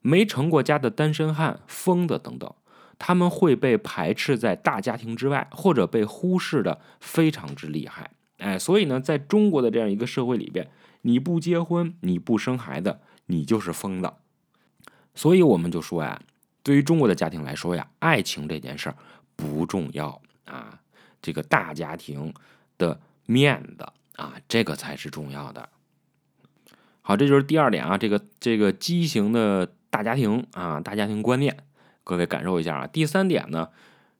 [0.00, 2.54] 没成过家的单身汉、疯子等等，
[2.98, 8.10] 他们会被排斥在大家庭之外，或者被忽视的非常之厉害。
[8.38, 10.68] 哎，所以呢，在中国的这样一个社会里边，
[11.02, 14.12] 你不结婚，你不生孩子，你就是疯子。
[15.14, 16.20] 所以我们就说呀。
[16.62, 18.96] 对于中国的家庭来说呀，爱情这件事儿
[19.36, 20.80] 不重要啊，
[21.22, 22.34] 这个大家庭
[22.76, 25.68] 的面子啊，这个才是重要的。
[27.02, 31.56] 好，这就是第二点啊，这个这个畸形的大家庭啊，大家庭观念，
[32.06, 32.86] 各位感受一下啊。
[32.86, 33.70] 第三点呢，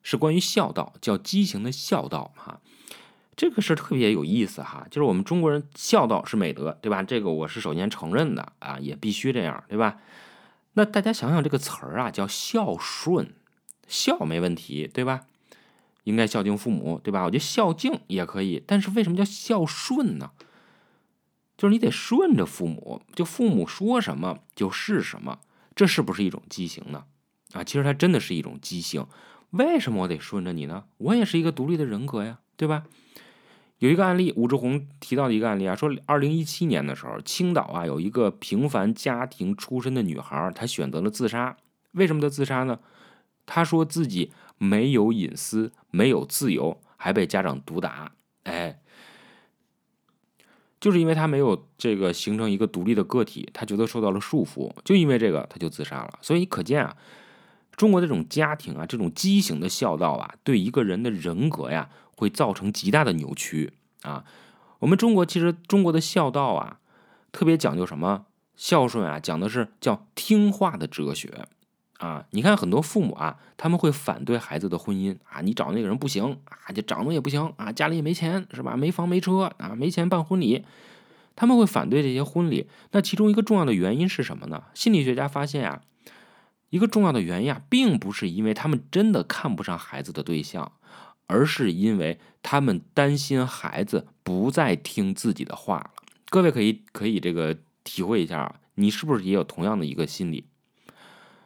[0.03, 2.61] 是关于孝道，叫畸形的孝道哈，
[3.37, 7.05] 这个是特别有意思哈，就是我们中国人孝道是美德，对吧？
[7.05, 9.99] 这个我是首先承认的啊，也必须这样，对吧？
[10.73, 13.33] 那大家想想这个词儿啊，叫孝顺，
[13.87, 15.23] 孝没问题，对吧？
[16.03, 17.23] 应该孝敬父母，对吧？
[17.23, 20.33] 我觉得孝敬也可以，但是为什么叫孝顺呢？
[21.57, 25.39] 就是你得顺着父母，就父母说什么就是什么，
[25.75, 27.05] 这是不是一种畸形呢？
[27.53, 29.07] 啊，其实它真的是一种畸形。
[29.51, 30.85] 为什么我得顺着你呢？
[30.99, 32.85] 我也是一个独立的人格呀，对吧？
[33.79, 41.57] 有一个案例，武志红提到的一个案例啊，说二零一七年的时候，青岛啊有一个平凡家庭出身的女孩，她选择了自杀。
[41.93, 42.81] 为什么她自杀呢？
[43.45, 48.13] 她说自己没有隐私，没有自由，还被家长毒打。
[48.45, 48.81] 哎。
[50.79, 56.19] 就是因为她没有这个形成一个独立的个体，她觉得受到了束缚，就因为这个她就自杀了。
[56.21, 56.97] 所以可见啊，
[57.77, 64.25] 中国这种家庭啊，这种畸形的孝道啊，对一个人的人格呀，会造成极大的扭曲啊。
[64.79, 66.79] 我们中国其实中国的孝道啊，
[67.33, 71.47] 特别讲究什么孝顺啊，讲的是叫听话的哲学。
[71.99, 78.77] 啊，你看很多父母啊，他们会反对孩子的婚姻啊，你找那个人不行啊，就长得也不行啊，家里也没钱是吧？
[78.77, 80.63] 没房没车啊，没钱办婚礼，
[81.35, 82.69] 他们会反对这些婚礼。
[82.91, 84.65] 那其中一个重要的原因是什么呢？
[84.75, 85.81] 心理学家发现啊，
[86.71, 90.73] 一个重要的原因啊，并不是因为他们真的看不上孩子的对象，
[91.27, 95.91] 而是因为他们担心孩子不再听自己的话了。
[96.29, 100.45] 各位可以可以这个体会一下啊，你是不是也有同样的一个心理？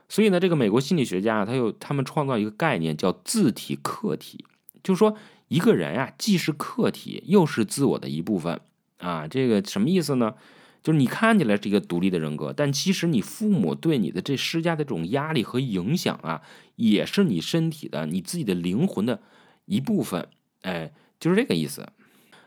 [0.09, 4.45] 所以呢，这个美国心理学家他又他们创造一个概念叫自体客体，
[4.83, 5.17] 就是说
[5.49, 8.61] 一个人啊，既是客体，又是自我的一部分
[8.99, 9.29] 啊。
[9.29, 10.35] 这个什么意思呢？
[10.83, 16.43] 就是你看起来是一个独立的人格，但其实你父母对你的这施加的这种压力和影响啊，
[16.77, 19.21] 也是你身体的、你自己的灵魂的
[19.66, 20.29] 一部分。
[20.62, 21.88] 哎，就是这个意思。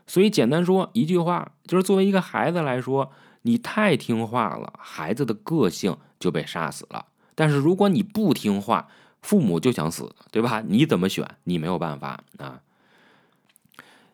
[0.06, 3.12] 所以简单说一句话，就是作为一个孩子来说，
[3.44, 7.06] 你太听话了，孩子的个性就被杀死了。
[7.36, 8.90] 但是如果你不听话，
[9.22, 10.62] 父母就想死，对吧？
[10.68, 11.38] 你怎么选？
[11.46, 12.62] 你没有办法啊，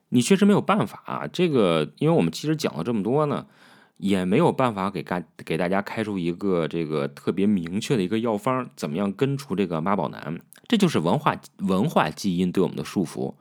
[0.09, 1.27] 你确实没有办法啊。
[1.27, 3.47] 这个，因为我们其实讲了这么多呢，
[3.99, 10.41] 也没有办法给干给大家开出一个这个特别明确的一个药方，怎么样根除这个妈宝男？
[10.67, 13.35] 这就是文化文化基因对我们的束缚。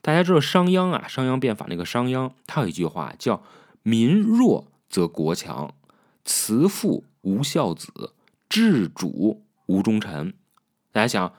[0.00, 3.42] 大家知道商鞅啊，商鞅变法那个商鞅，他有一句话叫
[3.82, 5.74] “民弱则国强，
[6.24, 8.12] 慈父无孝子”。
[8.48, 10.32] 治主无忠臣，
[10.90, 11.32] 大家想，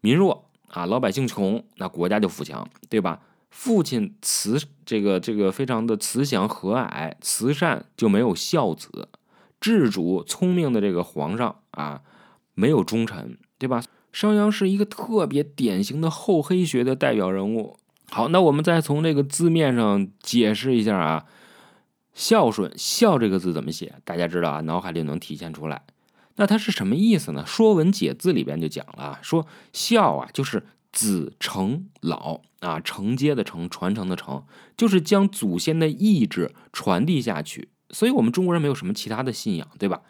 [0.00, 3.20] 民弱啊，老百姓穷，那国家就富强，对吧？
[3.50, 8.88] 父亲慈，这个这个非常的慈祥和蔼、慈善，就没有孝子；
[9.60, 12.02] 治主聪明的这个皇上啊，
[12.54, 13.82] 没有忠臣，对吧？
[14.12, 17.78] 商鞅是一个特别典型的厚黑学的代表人物。
[18.10, 21.26] 好，那我们再从这个字面上解释一下啊，
[22.14, 23.94] 孝顺，孝这个字怎么写？
[24.04, 25.82] 大家知道啊，脑海里能体现出来。
[26.36, 27.42] 那它是什么意思呢？
[27.48, 30.64] 《说文解字》里边就讲了，说孝啊，就是
[30.96, 34.42] 子承老啊，承接的承，传承的承，
[34.78, 37.68] 就是将祖先的意志传递下去。
[37.90, 40.00] 所以，我们中国人没有什么其他的信仰，对吧？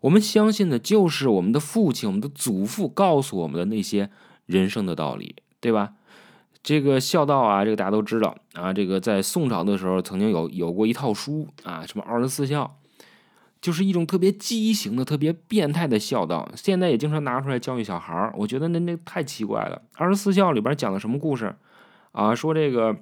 [0.00, 4.08] 我们相信的就是我们的父亲、我们的祖父告诉我们的那些
[4.46, 5.92] 人生的道理，对吧？
[6.62, 8.72] 这个孝道啊，这个大家都知道啊。
[8.72, 12.79] 这个在宋朝的时候，曾经有有过一套书啊，什么二十四孝。
[13.60, 18.32] 就是一种特别畸形的、特别变态的孝道，现在也经常拿出来教育小孩儿。
[18.36, 19.82] 我觉得那那太奇怪了。
[19.96, 21.54] 二十四孝里边讲的什么故事
[22.12, 22.34] 啊？
[22.34, 22.96] 说这个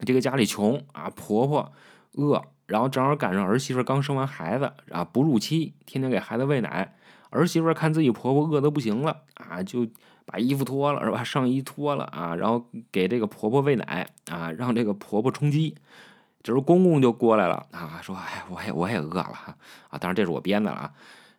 [0.00, 1.72] 这个家里穷啊，婆婆
[2.12, 6.94] 饿，然后正好赶上儿媳妇刚生完孩子啊，哺乳期，天天给孩子喂奶。
[7.30, 9.86] 儿媳妇看自己婆婆饿得不行了啊，就
[10.26, 11.24] 把衣服脱了是吧？
[11.24, 15.74] 上衣脱了啊，然后给这个婆婆喂奶啊，让这个婆婆充饥。
[16.48, 19.54] 这时候公公就过来了啊，说：“哎，我也我也饿了
[19.90, 19.98] 啊！
[19.98, 20.94] 当然这是我编的了啊。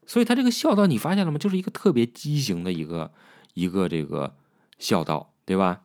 [0.05, 1.39] 所以他这个孝道你发现了吗？
[1.39, 3.11] 就是一个特别畸形的一个
[3.55, 4.35] 一个这个
[4.77, 5.81] 孝道，对吧？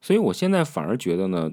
[0.00, 1.52] 所以我现在反而觉得呢，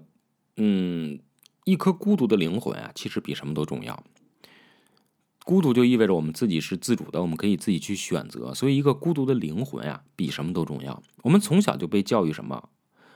[0.55, 1.19] 嗯，
[1.65, 4.01] 一颗孤独的灵魂啊，其实比什么都重要。
[5.43, 8.53] 孤独就意味着我们自己是自主的，我们可以自己去选择。
[8.53, 11.03] 所以一个孤独的灵魂啊，比什么都重要。
[11.23, 12.69] 我们从小就被教育什么？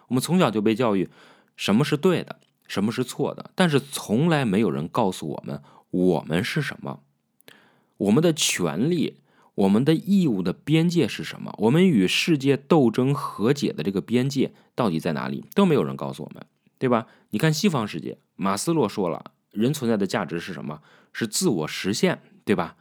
[0.10, 1.10] 我们从小就被教育。
[1.60, 2.40] 什么是对的，
[2.70, 3.52] 什么是错的？
[3.54, 7.02] 但是从来没有人告诉我们，我们是什么，
[7.98, 9.18] 我们的权利、
[9.56, 11.54] 我们的义务的边界是什么？
[11.58, 15.44] 我们与世界斗争和解的这个边界到底在哪里？
[15.54, 16.46] 都没有人告诉我们，
[16.78, 17.08] 对吧？
[17.32, 20.82] 你看西方世界，马斯洛说了，人存在的价值是什么？
[21.12, 22.78] 是自我实现，对吧？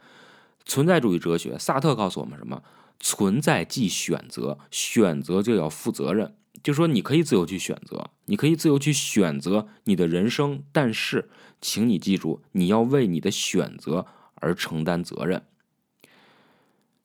[0.63, 2.63] 存在主义哲学，萨特告诉我们什么？
[3.01, 6.33] 存在即选择，选择就要负责任。
[6.61, 11.29] 就说你可以自由去选择，你可以自由去选择你的人生，但是，
[11.61, 15.43] 请你记住，你要为你的选择而承担责任。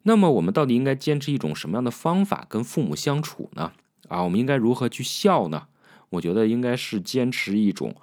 [0.03, 3.73] 那么我们到底应该坚持一种什么样的方法跟父母相处呢？
[4.09, 5.69] 啊，我们应该如何去孝呢？
[6.11, 7.97] 我觉得应该是坚持一种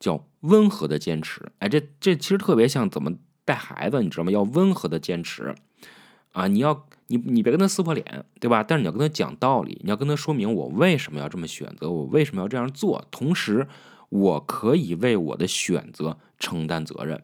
[0.00, 1.52] 叫温和的坚持。
[1.58, 3.12] 哎，这这其实特别像怎么
[3.44, 4.30] 带孩子，你知道吗？
[4.30, 5.54] 要温和的坚持
[6.32, 6.46] 啊！
[6.46, 8.62] 你要你你别跟他撕破脸，对吧？
[8.62, 13.68] 但是你要跟他讲道理，你要跟他说明我为什么要这么选择，我为什么要这样做，同时
[14.08, 17.22] 我可以为我的选择承担责任。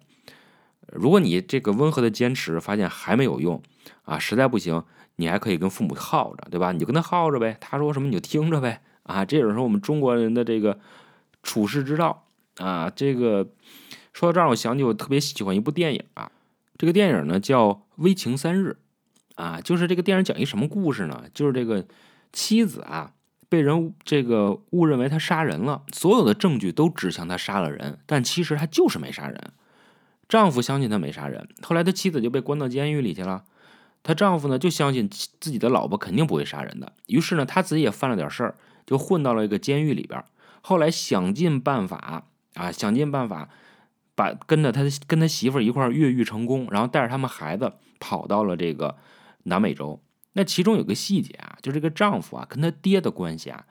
[0.93, 3.62] 如果你这个温和的坚持发现还没有用
[4.03, 4.84] 啊，实在不行，
[5.16, 6.72] 你还可以跟父母耗着，对吧？
[6.72, 8.82] 你就跟他耗着呗，他说什么你就听着呗。
[9.05, 10.78] 啊，这也是我们中国人的这个
[11.43, 12.26] 处世之道
[12.59, 12.91] 啊。
[12.91, 13.49] 这个
[14.12, 16.30] 说到这儿，我想起我特别喜欢一部电影啊。
[16.76, 18.76] 这个电影呢叫《危情三日》
[19.39, 21.24] 啊，就是这个电影讲一什么故事呢？
[21.32, 21.86] 就是这个
[22.32, 23.12] 妻子啊
[23.49, 29.53] 被人这个误认为他杀人了，所有的证据都指向他杀了人，但其实他就是没杀人。
[30.28, 33.45] 丈夫相信他没杀人，后来他妻子就被关到监狱里去了。
[34.03, 38.55] 她丈夫呢就相信自己的老婆肯定不会杀人的，于是呢他自己也犯了点事儿。
[38.86, 40.24] 就混到了一个监狱里边，
[40.62, 42.24] 后来想尽办法
[42.55, 43.51] 啊，想尽办法
[44.14, 48.97] 把跟着他跟他媳妇一块儿越狱成功，然后带着他们孩子跑到了这个
[49.49, 50.01] 南美洲。
[50.34, 53.66] 那其中有个细节啊，就这个丈夫啊跟他爹的关系啊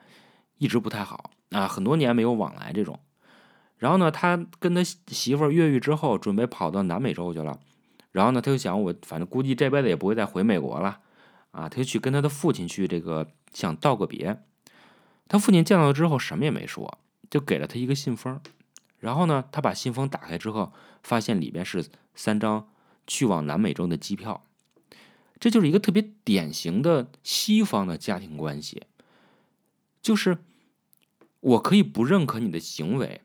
[0.58, 3.00] 一直不太好啊，很多年没有往来这种。
[3.78, 7.58] 然后呢，他跟他媳妇儿越狱之后，准备跑到南美洲去了。
[8.10, 11.00] 然后呢，他就想我反正估计这辈子也不会再回美国了
[11.52, 14.42] 啊，他就去跟他的父亲去这个想道个别。
[15.28, 16.98] 他父亲见到之后什么也没说，
[17.30, 18.40] 就给了他一个信封。
[18.98, 20.72] 然后呢，他把信封打开之后，
[21.02, 22.68] 发现里边是三张
[23.06, 24.42] 去往南美洲的机票。
[25.40, 28.82] 这就是一个特别典型的西方的家庭关系，
[30.02, 30.38] 就是
[31.40, 33.20] 我可以不认可你的行为，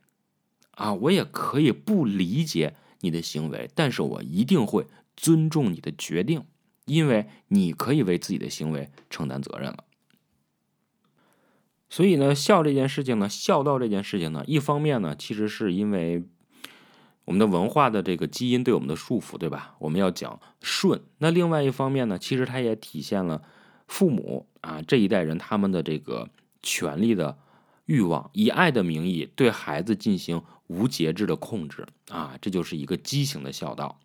[0.71, 6.45] 啊，我也可以不理解你的行为，但是我一定会尊重你的决定，
[6.85, 9.83] 因为你可以为自己的行为承担责任了。
[11.89, 16.23] 所以呢，孝这件事情呢，孝道这件事情呢，一方面呢，其实是因为
[17.25, 19.75] 我们的文化的这个基因对我们的束缚，对吧？
[19.79, 21.01] 我们要讲顺。
[21.19, 23.41] 那另外一方面呢，其实它也体现了
[23.87, 26.29] 父母啊这一代人他们的这个
[26.61, 27.37] 权利的
[27.85, 33.99] 欲望，以爱的名义对孩子进行无节制的控制啊，这就是一个畸形的孝道。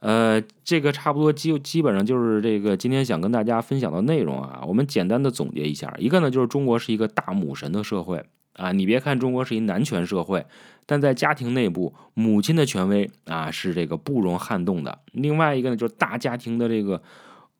[0.00, 4.62] 呃，这个差不多基基本上就是这个今天想跟大家分享的内容啊。
[4.66, 8.24] 我们简单的总结一下，一个呢就是中国是一个大母神的社会
[8.60, 8.72] 啊。
[8.72, 10.44] 你别看中国是一男权社会，
[10.84, 15.00] 但在家庭内部，母亲的权威啊是这个不容撼动的。
[15.12, 17.02] 另外一个呢就是大家庭的这个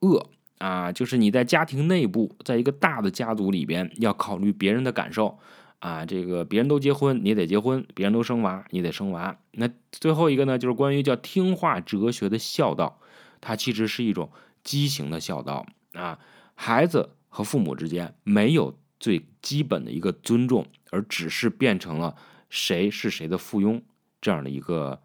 [0.01, 5.38] 恶啊，就是你在家庭内部，在一个大的家族里边要考虑别人的感受。
[5.80, 9.34] 啊，这个别人都结婚，你得结婚；别人都生娃，你得生娃。
[9.53, 12.98] 那最后一个呢，就是关于叫听话哲学的孝道，
[13.40, 14.30] 它其实是一种
[14.62, 16.18] 畸形的孝道啊。
[16.55, 22.14] 孩子和父母之间没有最基本的一个尊重，而只是变成了
[22.49, 23.80] 谁是谁的附庸
[24.20, 25.01] 这样的一个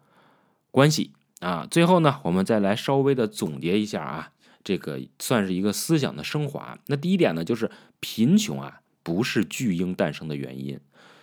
[0.70, 1.66] 关系啊。
[1.70, 4.32] 最后呢，我们再来稍微的总结一下啊，
[4.62, 6.78] 这个算是一个思想的升华。
[6.86, 7.70] 那第一点呢，就是
[8.00, 8.80] 贫穷啊。
[9.06, 10.80] 不是巨婴诞生的原因，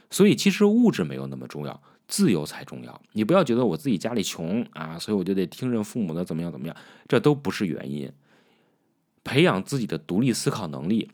[0.10, 3.02] 所以其实物质没有那么重要，自由才重要。
[3.12, 6.74] 你不要觉得我自己家里穷啊，所以我就得听任父母的怎么样怎么样，
[7.10, 8.10] 这都不是原因。
[9.26, 11.12] 培养自己的独立思考能力，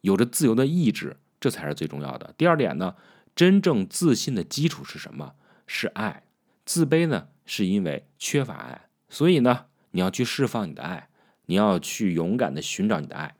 [0.00, 2.34] 有着自由的意志，这才是最重要的。
[2.36, 2.94] 第二点呢，
[3.34, 5.34] 真正自信的基础是什么？
[5.66, 6.22] 是爱。
[6.64, 8.88] 自卑呢，是因为缺乏爱。
[9.08, 11.08] 所以呢，你要去释放你的爱，
[11.46, 13.34] 你要去勇敢的寻找你的爱。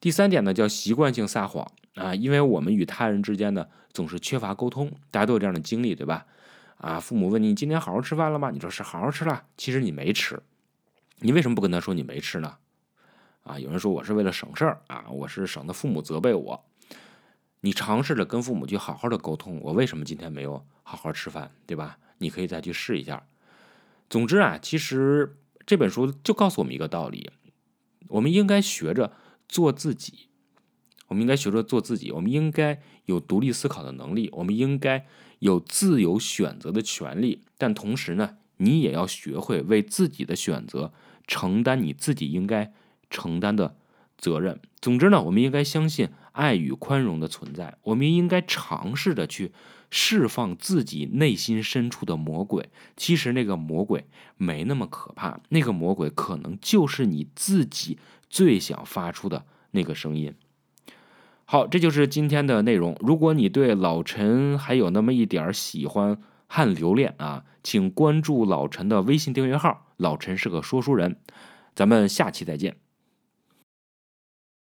[0.00, 1.70] 第三点呢，叫习惯性撒谎。
[1.94, 6.26] 啊，因为我们与他人之间呢总是缺乏沟通，大家都有这样的经历，对吧？
[6.76, 8.52] 啊，父母问你今天好好吃饭了吗？
[8.52, 10.40] 你说是好好吃了，其实你没吃，
[11.18, 12.56] 你为什么不跟他说你没吃呢？
[13.42, 16.64] 啊，有人说我是为了省事儿啊，我是省得父母责备我。
[17.60, 21.98] 你尝试着跟父母去好好的沟通，我为什么今天没有好好吃饭，对吧？
[22.18, 23.26] 你可以再去试一下。
[24.08, 25.36] 总之啊，其实
[25.66, 27.30] 这本书就告诉我们一个道理：
[28.08, 29.12] 我们应该学着
[29.48, 30.28] 做自己。
[31.08, 35.06] 我们应该学着做自己，我们应该有独立思考的能力，我们应该
[35.38, 37.42] 有自由选择的权利。
[37.56, 40.92] 但同时呢，你也要学会为自己的选择
[41.26, 42.72] 承担你自己应该
[43.08, 43.74] 承担的
[44.18, 44.60] 责任。
[44.82, 49.50] 总之呢，我们应该相信爱与宽容的存在，我们应该尝试着去
[49.90, 52.70] 释放自己内心深处的魔鬼。
[52.96, 57.98] 其实那个魔鬼没那么可怕，那个魔鬼可能就是你自己
[58.30, 60.32] 最想发出的那个声音。
[61.44, 62.96] 好，这就是今天的内容。
[63.00, 71.16] 如果你对老陈还有那么一点喜欢和留恋啊，请关注老陈的微信订阅号“老陈是个说书人”。
[71.74, 72.76] 咱们下期再见。